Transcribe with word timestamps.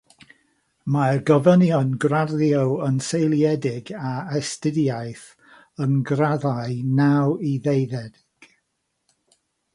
Mae'r 0.93 1.19
gofynion 1.25 1.91
graddio 2.05 2.63
yn 2.87 2.97
seiliedig 3.09 3.91
ar 4.13 4.33
astudiaeth 4.39 5.23
yng 5.87 5.95
ngraddau 6.13 6.81
naw 7.03 7.37
i 7.53 7.55
ddeuddeg. 7.69 8.19